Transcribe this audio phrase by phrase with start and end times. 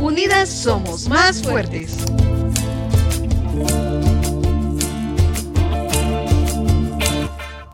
[0.00, 1.96] Unidas somos más fuertes.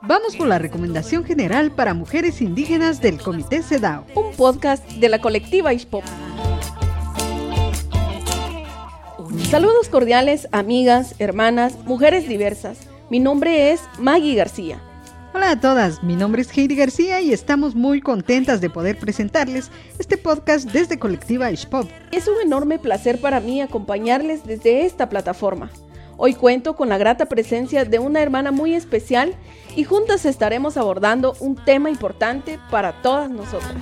[0.03, 4.05] Vamos por la recomendación general para mujeres indígenas del Comité CEDAW.
[4.15, 6.05] Un podcast de la colectiva ISPOP.
[9.51, 12.78] Saludos cordiales, amigas, hermanas, mujeres diversas.
[13.10, 14.80] Mi nombre es Maggie García.
[15.37, 19.69] Hola a todas, mi nombre es Heidi García y estamos muy contentas de poder presentarles
[19.98, 21.91] este podcast desde Colectiva ISPOP.
[22.12, 25.73] Es un enorme placer para mí acompañarles desde esta plataforma.
[26.16, 29.34] Hoy cuento con la grata presencia de una hermana muy especial
[29.75, 33.75] y juntas estaremos abordando un tema importante para todas nosotras.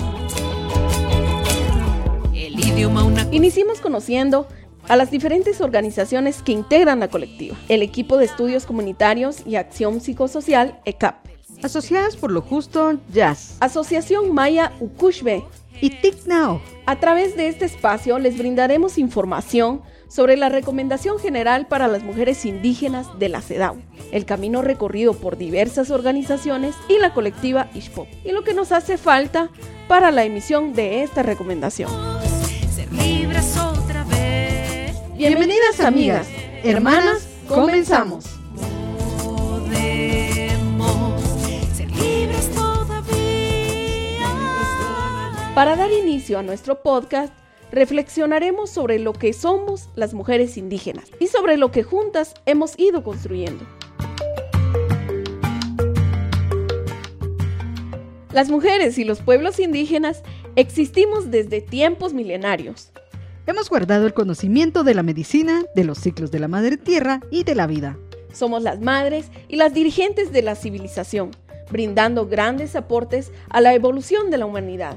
[2.33, 4.49] El idioma Iniciemos conociendo
[4.89, 10.01] a las diferentes organizaciones que integran la colectiva, el equipo de estudios comunitarios y acción
[10.01, 11.32] psicosocial ECAP.
[11.63, 13.57] Asociadas por lo justo, Jazz.
[13.61, 15.45] Asociación Maya Ukushbe.
[15.81, 16.61] Y TIC Now.
[16.87, 22.45] A través de este espacio les brindaremos información sobre la recomendación general para las mujeres
[22.45, 23.81] indígenas de la CEDAW,
[24.13, 28.99] el camino recorrido por diversas organizaciones y la colectiva ISPO, y lo que nos hace
[28.99, 29.49] falta
[29.89, 31.91] para la emisión de esta recomendación.
[35.17, 36.29] Bienvenidas amigas,
[36.63, 38.32] hermanas, comenzamos.
[45.63, 47.33] Para dar inicio a nuestro podcast,
[47.71, 53.05] reflexionaremos sobre lo que somos las mujeres indígenas y sobre lo que juntas hemos ido
[53.05, 53.65] construyendo.
[58.33, 60.25] Las mujeres y los pueblos indígenas
[60.57, 62.91] existimos desde tiempos milenarios.
[63.47, 67.45] Hemos guardado el conocimiento de la medicina, de los ciclos de la madre tierra y
[67.45, 67.97] de la vida.
[68.33, 71.31] Somos las madres y las dirigentes de la civilización,
[71.71, 74.97] brindando grandes aportes a la evolución de la humanidad.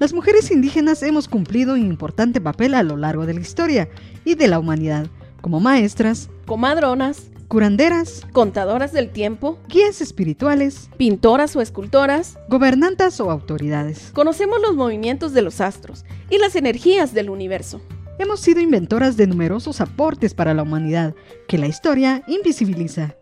[0.00, 3.88] Las mujeres indígenas hemos cumplido un importante papel a lo largo de la historia
[4.24, 5.06] y de la humanidad,
[5.40, 14.10] como maestras, comadronas, curanderas, contadoras del tiempo, guías espirituales, pintoras o escultoras, gobernantas o autoridades.
[14.12, 17.80] Conocemos los movimientos de los astros y las energías del universo.
[18.18, 21.14] Hemos sido inventoras de numerosos aportes para la humanidad
[21.46, 23.14] que la historia invisibiliza.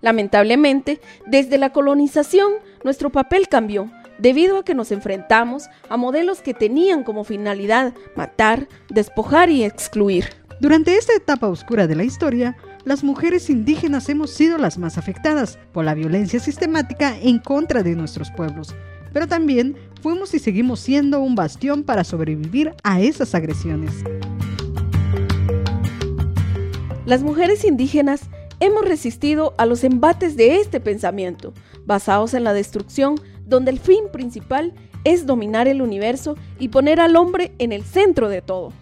[0.00, 2.52] Lamentablemente, desde la colonización,
[2.82, 3.90] nuestro papel cambió
[4.22, 10.26] debido a que nos enfrentamos a modelos que tenían como finalidad matar, despojar y excluir.
[10.60, 15.58] Durante esta etapa oscura de la historia, las mujeres indígenas hemos sido las más afectadas
[15.72, 18.76] por la violencia sistemática en contra de nuestros pueblos,
[19.12, 23.92] pero también fuimos y seguimos siendo un bastión para sobrevivir a esas agresiones.
[27.06, 28.28] Las mujeres indígenas
[28.60, 31.52] hemos resistido a los embates de este pensamiento,
[31.84, 33.16] basados en la destrucción
[33.52, 34.72] donde el fin principal
[35.04, 38.72] es dominar el universo y poner al hombre en el centro de todo.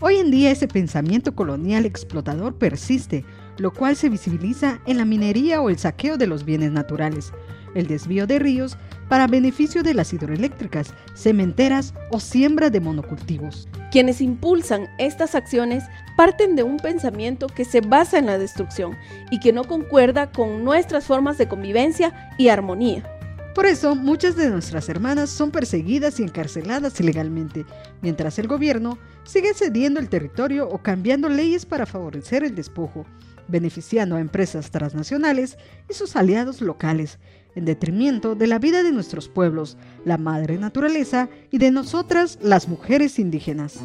[0.00, 3.24] Hoy en día ese pensamiento colonial explotador persiste,
[3.56, 7.32] lo cual se visibiliza en la minería o el saqueo de los bienes naturales,
[7.74, 8.76] el desvío de ríos
[9.08, 13.66] para beneficio de las hidroeléctricas, cementeras o siembra de monocultivos.
[13.90, 15.84] Quienes impulsan estas acciones
[16.18, 18.94] parten de un pensamiento que se basa en la destrucción
[19.30, 23.17] y que no concuerda con nuestras formas de convivencia y armonía.
[23.54, 27.66] Por eso, muchas de nuestras hermanas son perseguidas y encarceladas ilegalmente,
[28.02, 33.04] mientras el gobierno sigue cediendo el territorio o cambiando leyes para favorecer el despojo,
[33.48, 37.18] beneficiando a empresas transnacionales y sus aliados locales,
[37.56, 42.68] en detrimento de la vida de nuestros pueblos, la madre naturaleza y de nosotras las
[42.68, 43.80] mujeres indígenas.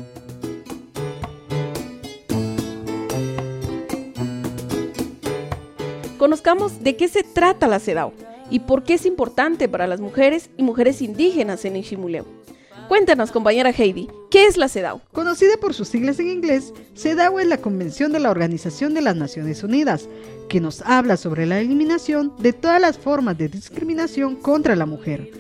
[6.20, 8.14] Conozcamos de qué se trata la CEDAW
[8.54, 12.24] y por qué es importante para las mujeres y mujeres indígenas en Ishimuleu.
[12.88, 15.02] Cuéntanos, compañera Heidi, ¿qué es la CEDAW?
[15.12, 19.16] Conocida por sus siglas en inglés, CEDAW es la Convención de la Organización de las
[19.16, 20.08] Naciones Unidas,
[20.50, 25.32] que nos habla sobre la eliminación de todas las formas de discriminación contra la mujer.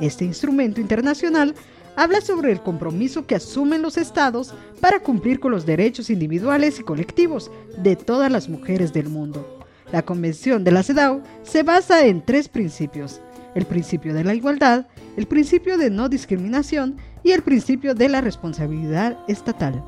[0.00, 1.56] Este instrumento internacional
[1.96, 6.84] habla sobre el compromiso que asumen los estados para cumplir con los derechos individuales y
[6.84, 9.61] colectivos de todas las mujeres del mundo.
[9.92, 13.20] La Convención de la CEDAW se basa en tres principios,
[13.54, 14.86] el principio de la igualdad,
[15.18, 19.84] el principio de no discriminación y el principio de la responsabilidad estatal.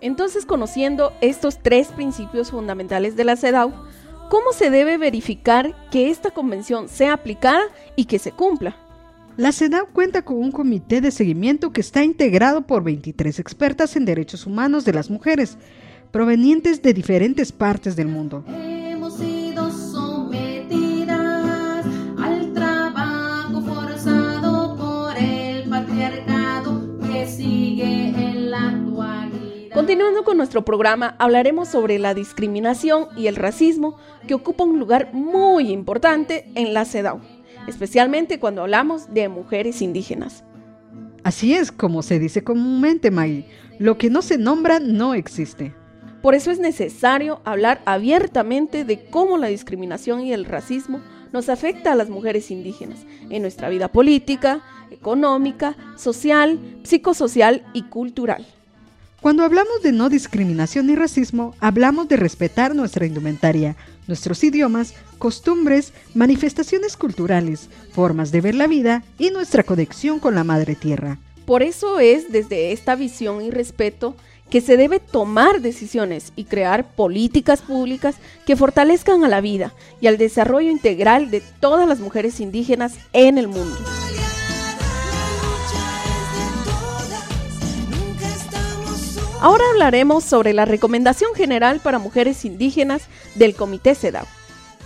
[0.00, 3.72] Entonces, conociendo estos tres principios fundamentales de la CEDAW,
[4.30, 7.62] ¿cómo se debe verificar que esta convención sea aplicada
[7.96, 8.76] y que se cumpla?
[9.36, 14.06] La CEDAW cuenta con un comité de seguimiento que está integrado por 23 expertas en
[14.06, 15.58] derechos humanos de las mujeres,
[16.10, 18.44] provenientes de diferentes partes del mundo.
[29.84, 35.12] Continuando con nuestro programa, hablaremos sobre la discriminación y el racismo que ocupa un lugar
[35.12, 37.20] muy importante en la CEDAW,
[37.66, 40.42] especialmente cuando hablamos de mujeres indígenas.
[41.22, 43.46] Así es como se dice comúnmente, Maggie,
[43.78, 45.74] lo que no se nombra no existe.
[46.22, 51.92] Por eso es necesario hablar abiertamente de cómo la discriminación y el racismo nos afecta
[51.92, 58.46] a las mujeres indígenas en nuestra vida política, económica, social, psicosocial y cultural.
[59.24, 63.74] Cuando hablamos de no discriminación y racismo, hablamos de respetar nuestra indumentaria,
[64.06, 70.44] nuestros idiomas, costumbres, manifestaciones culturales, formas de ver la vida y nuestra conexión con la
[70.44, 71.16] Madre Tierra.
[71.46, 74.14] Por eso es desde esta visión y respeto
[74.50, 79.72] que se debe tomar decisiones y crear políticas públicas que fortalezcan a la vida
[80.02, 83.78] y al desarrollo integral de todas las mujeres indígenas en el mundo.
[89.44, 94.24] Ahora hablaremos sobre la recomendación general para mujeres indígenas del Comité CEDAW.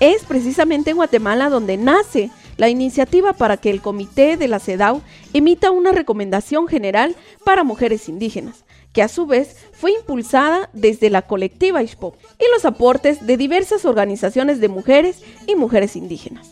[0.00, 5.00] Es precisamente en Guatemala donde nace la iniciativa para que el Comité de la CEDAW
[5.32, 7.14] emita una recomendación general
[7.44, 12.64] para mujeres indígenas, que a su vez fue impulsada desde la colectiva ISPOP y los
[12.64, 16.48] aportes de diversas organizaciones de mujeres y mujeres indígenas.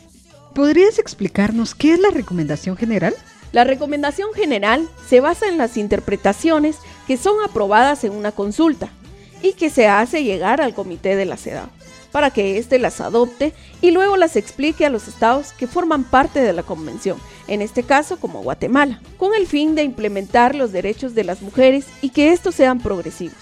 [0.55, 3.17] ¿Podrías explicarnos qué es la recomendación general?
[3.51, 6.77] La recomendación general se basa en las interpretaciones
[7.07, 8.89] que son aprobadas en una consulta
[9.43, 11.69] y que se hace llegar al comité de la CEDAW
[12.17, 16.41] para que éste las adopte y luego las explique a los estados que forman parte
[16.41, 21.15] de la convención, en este caso como Guatemala, con el fin de implementar los derechos
[21.15, 23.37] de las mujeres y que estos sean progresivos.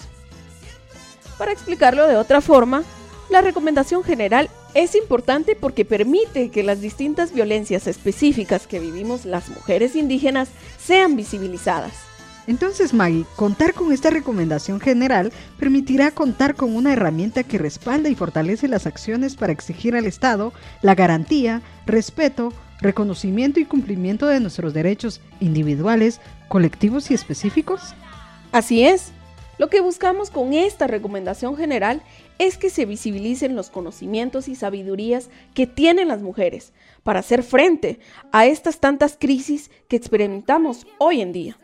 [1.38, 2.82] Para explicarlo de otra forma,
[3.30, 9.50] la recomendación general es importante porque permite que las distintas violencias específicas que vivimos las
[9.50, 10.48] mujeres indígenas
[10.84, 11.92] sean visibilizadas.
[12.46, 18.14] Entonces, Maggie, contar con esta recomendación general permitirá contar con una herramienta que respalda y
[18.14, 20.52] fortalece las acciones para exigir al Estado
[20.82, 27.94] la garantía, respeto, reconocimiento y cumplimiento de nuestros derechos individuales, colectivos y específicos.
[28.52, 29.12] Así es.
[29.56, 32.02] Lo que buscamos con esta recomendación general
[32.38, 36.72] es que se visibilicen los conocimientos y sabidurías que tienen las mujeres
[37.04, 38.00] para hacer frente
[38.32, 41.56] a estas tantas crisis que experimentamos hoy en día,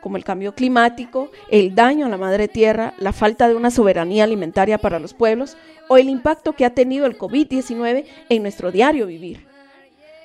[0.00, 4.24] como el cambio climático, el daño a la madre tierra, la falta de una soberanía
[4.24, 5.56] alimentaria para los pueblos
[5.88, 9.50] o el impacto que ha tenido el COVID-19 en nuestro diario vivir.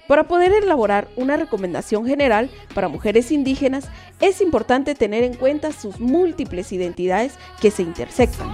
[0.08, 3.90] Para poder elaborar una recomendación general para mujeres indígenas,
[4.22, 8.52] es importante tener en cuenta sus múltiples identidades que se intersectan.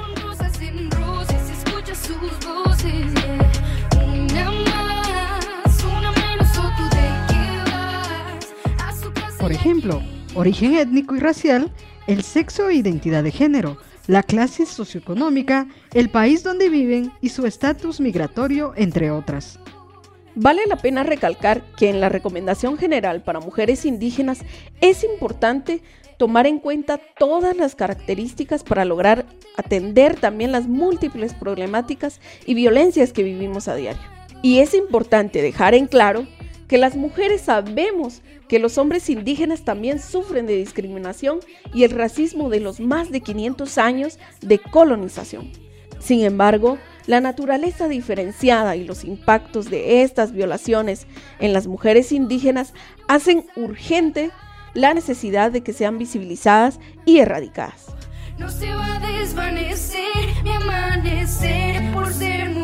[9.38, 10.02] Por ejemplo,
[10.36, 11.72] origen étnico y racial,
[12.08, 17.46] el sexo e identidad de género, la clase socioeconómica, el país donde viven y su
[17.46, 19.60] estatus migratorio, entre otras.
[20.36, 24.40] Vale la pena recalcar que en la recomendación general para mujeres indígenas
[24.80, 25.82] es importante
[26.18, 29.26] tomar en cuenta todas las características para lograr
[29.58, 34.02] atender también las múltiples problemáticas y violencias que vivimos a diario.
[34.42, 36.26] Y es importante dejar en claro
[36.72, 41.40] que las mujeres sabemos que los hombres indígenas también sufren de discriminación
[41.74, 45.52] y el racismo de los más de 500 años de colonización.
[46.00, 51.08] Sin embargo, la naturaleza diferenciada y los impactos de estas violaciones
[51.42, 52.74] en las mujeres indígenas
[53.10, 54.32] hacen urgente
[54.74, 57.88] la necesidad de que sean visibilizadas y erradicadas.
[58.38, 60.00] No se va a desvanecer
[60.46, 62.61] amanecer por ser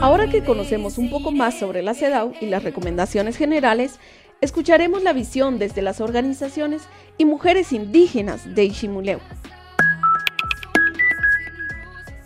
[0.00, 3.98] Ahora que conocemos un poco más sobre la CEDAW y las recomendaciones generales,
[4.40, 6.82] escucharemos la visión desde las organizaciones
[7.16, 9.20] y mujeres indígenas de Ishimuleu.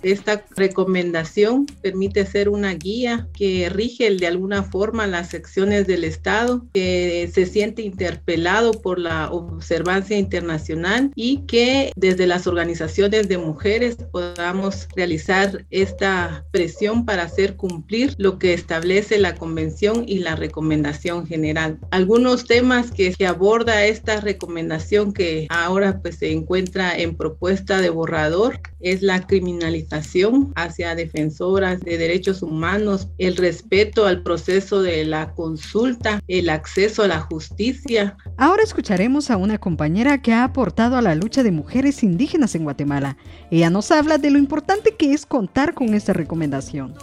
[0.03, 6.65] Esta recomendación permite ser una guía que rige de alguna forma las secciones del Estado,
[6.73, 13.97] que se siente interpelado por la observancia internacional y que desde las organizaciones de mujeres
[14.13, 21.27] podamos realizar esta presión para hacer cumplir lo que establece la convención y la recomendación
[21.27, 21.79] general.
[21.91, 27.91] Algunos temas que, que aborda esta recomendación que ahora pues se encuentra en propuesta de
[27.91, 35.35] borrador es la criminalización hacia defensoras de derechos humanos, el respeto al proceso de la
[35.35, 38.17] consulta, el acceso a la justicia.
[38.37, 42.65] Ahora escucharemos a una compañera que ha aportado a la lucha de mujeres indígenas en
[42.65, 43.17] Guatemala.
[43.51, 46.95] Ella nos habla de lo importante que es contar con esta recomendación.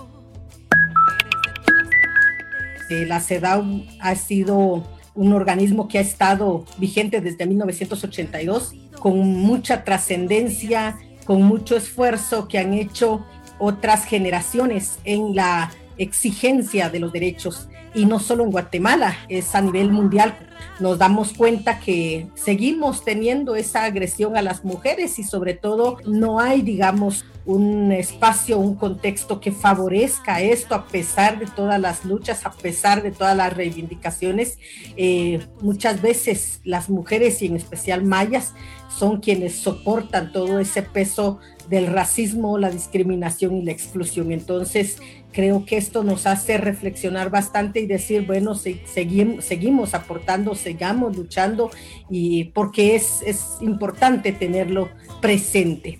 [2.89, 9.83] Eh, la CEDAW ha sido un organismo que ha estado vigente desde 1982 con mucha
[9.83, 13.25] trascendencia, con mucho esfuerzo que han hecho
[13.59, 19.61] otras generaciones en la exigencia de los derechos y no solo en Guatemala, es a
[19.61, 20.37] nivel mundial.
[20.79, 26.39] Nos damos cuenta que seguimos teniendo esa agresión a las mujeres y sobre todo no
[26.39, 32.45] hay, digamos, un espacio, un contexto que favorezca esto a pesar de todas las luchas,
[32.45, 34.57] a pesar de todas las reivindicaciones.
[34.97, 38.53] Eh, muchas veces las mujeres y en especial mayas
[38.89, 41.39] son quienes soportan todo ese peso
[41.69, 44.31] del racismo, la discriminación y la exclusión.
[44.31, 44.97] Entonces,
[45.35, 51.71] creo que esto nos hace reflexionar bastante y decir, bueno, seguimos, seguimos aportando, sigamos luchando
[52.09, 54.89] y porque es, es importante tenerlo
[55.21, 55.99] presente.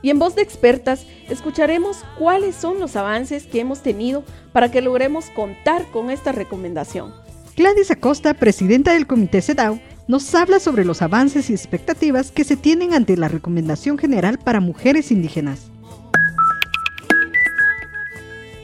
[0.00, 4.80] Y en voz de expertas escucharemos cuáles son los avances que hemos tenido para que
[4.80, 7.12] logremos contar con esta recomendación.
[7.54, 12.56] Gladys Acosta, presidenta del Comité CEDAW, nos habla sobre los avances y expectativas que se
[12.56, 15.70] tienen ante la Recomendación General para Mujeres Indígenas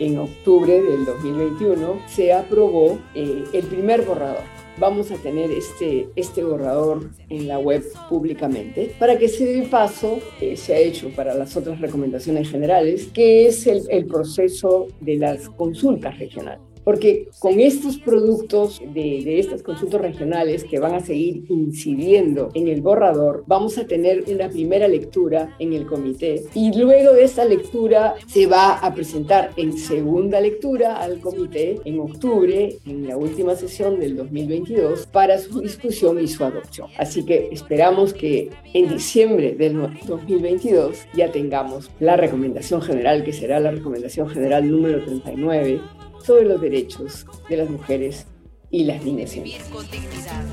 [0.05, 4.43] en octubre del 2021 se aprobó eh, el primer borrador.
[4.79, 10.19] Vamos a tener este, este borrador en la web públicamente para que se dé paso,
[10.41, 15.19] eh, se ha hecho para las otras recomendaciones generales, que es el, el proceso de
[15.19, 16.72] las consultas regionales.
[16.85, 22.69] Porque con estos productos de, de, estas consultas regionales que van a seguir incidiendo en
[22.69, 27.45] el borrador, vamos a tener una primera lectura en el comité y luego de esta
[27.45, 33.55] lectura se va a presentar en segunda lectura al comité en octubre, en la última
[33.55, 36.89] sesión del 2022, para su discusión y su adopción.
[36.99, 43.61] Así que esperamos que en diciembre del 2022 ya tengamos la recomendación general, que será
[43.61, 45.81] la recomendación general número 39
[46.25, 48.27] sobre los derechos de las mujeres
[48.71, 49.35] y las niñas.
[49.35, 50.45] Vivir con dignidad.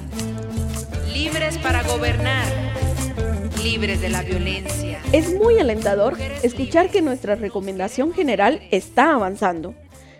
[1.13, 2.45] Libres para gobernar.
[3.63, 5.01] Libres de la violencia.
[5.11, 9.75] Es muy alentador escuchar que nuestra recomendación general está avanzando,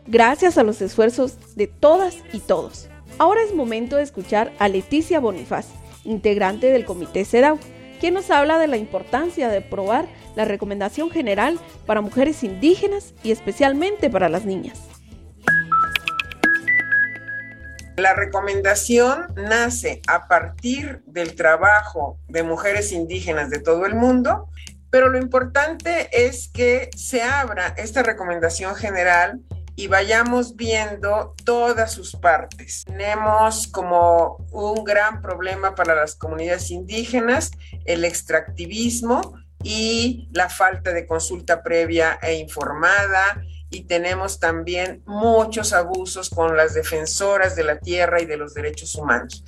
[0.08, 2.89] gracias a los esfuerzos de todas y todos.
[3.18, 5.68] Ahora es momento de escuchar a Leticia Bonifaz,
[6.03, 7.60] integrante del Comité CEDAW,
[8.00, 13.32] quien nos habla de la importancia de aprobar la recomendación general para mujeres indígenas y
[13.32, 14.88] especialmente para las niñas.
[18.00, 24.48] La recomendación nace a partir del trabajo de mujeres indígenas de todo el mundo,
[24.89, 29.41] pero lo importante es que se abra esta recomendación general
[29.75, 32.86] y vayamos viendo todas sus partes.
[32.86, 37.51] Tenemos como un gran problema para las comunidades indígenas
[37.84, 43.41] el extractivismo y la falta de consulta previa e informada,
[43.72, 48.96] y tenemos también muchos abusos con las defensoras de la tierra y de los derechos
[48.96, 49.44] humanos.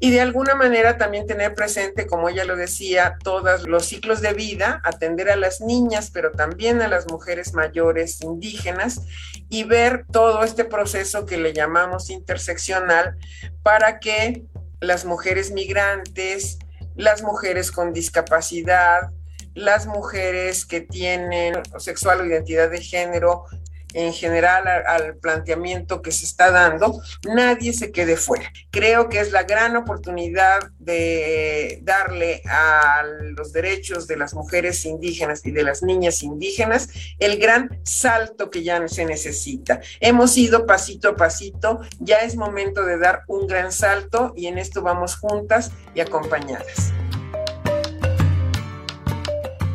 [0.00, 4.32] Y de alguna manera también tener presente, como ella lo decía, todos los ciclos de
[4.32, 9.02] vida, atender a las niñas, pero también a las mujeres mayores indígenas
[9.48, 13.16] y ver todo este proceso que le llamamos interseccional
[13.62, 14.44] para que
[14.80, 16.58] las mujeres migrantes,
[16.96, 19.10] las mujeres con discapacidad,
[19.54, 23.44] las mujeres que tienen sexual o identidad de género
[23.94, 28.50] en general al, planteamiento que se está dando, nadie se quede fuera.
[28.70, 33.02] Creo que es la gran oportunidad de darle a
[33.36, 38.62] los derechos de las mujeres indígenas y de las niñas indígenas el gran salto que
[38.62, 39.80] ya se necesita.
[40.00, 44.58] Hemos ido pasito a pasito, ya es momento de dar un gran salto y en
[44.58, 46.92] esto vamos juntas y acompañadas.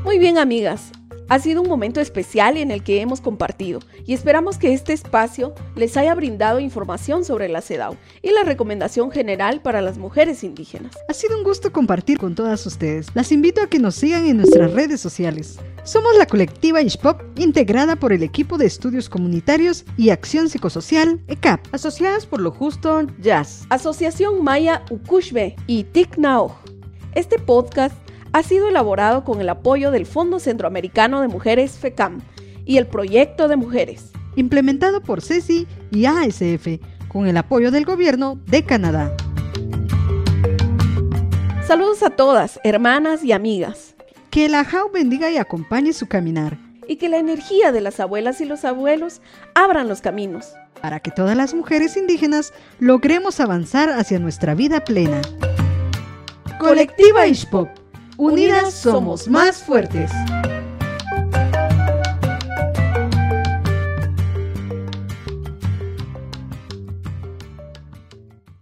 [0.04, 0.92] Muy bien, amigas.
[1.28, 5.56] Ha sido un momento especial en el que hemos compartido y esperamos que este espacio
[5.76, 10.94] les haya brindado información sobre la CEDAW y la recomendación general para las mujeres indígenas.
[11.10, 13.08] Ha sido un gusto compartir con todas ustedes.
[13.16, 15.58] Las invito a que nos sigan en nuestras redes sociales.
[15.84, 21.62] Somos la colectiva Ishpop, integrada por el equipo de estudios comunitarios y acción psicosocial ECAP,
[21.72, 26.18] asociadas por lo justo Jazz, Asociación Maya Ukushbe y TIC
[27.14, 28.05] Este podcast
[28.36, 32.20] ha sido elaborado con el apoyo del Fondo Centroamericano de Mujeres FECAM
[32.66, 38.38] y el Proyecto de Mujeres, implementado por CECI y ASF, con el apoyo del Gobierno
[38.48, 39.16] de Canadá.
[41.66, 43.96] Saludos a todas, hermanas y amigas.
[44.32, 46.58] Que la JAU bendiga y acompañe su caminar.
[46.90, 49.22] Y que la energía de las abuelas y los abuelos
[49.54, 50.52] abran los caminos.
[50.82, 55.22] Para que todas las mujeres indígenas logremos avanzar hacia nuestra vida plena.
[56.60, 57.85] Colectiva Ishpop
[58.18, 60.10] Unidas somos más fuertes.